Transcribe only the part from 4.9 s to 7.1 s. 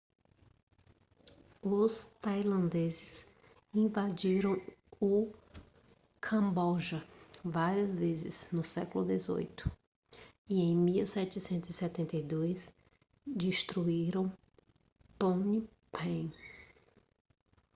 o camboja